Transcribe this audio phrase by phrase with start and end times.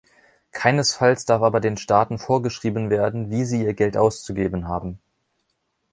[0.51, 4.99] Keinesfalls darf aber den Staaten vorgeschrieben werden, wie sie ihr Geld auszugeben haben.